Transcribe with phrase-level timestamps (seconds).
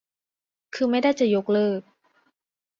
[0.75, 1.81] คือไม่ได้จะยกเลิก